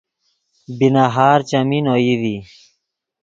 [0.77, 2.35] بی نہار چیمین اوئی ڤی